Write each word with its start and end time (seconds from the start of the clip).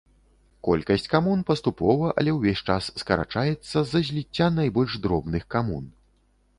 Колькасць 0.67 1.05
камун 1.11 1.43
паступова, 1.49 2.09
але 2.23 2.35
ўвесь 2.39 2.65
час 2.71 2.89
скарачаецца 3.05 3.77
з-за 3.91 4.05
зліцця 4.11 4.53
найбольш 4.61 4.91
дробных 5.07 5.43
камун. 5.57 5.85